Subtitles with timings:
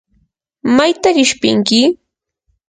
[0.75, 1.79] ¿mayta qishpinki?